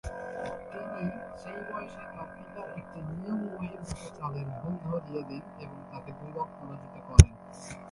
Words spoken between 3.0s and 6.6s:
নিয়ম বহির্ভূত চালের ভুল ধরিয়ে দেন এবং তাকে দুইবার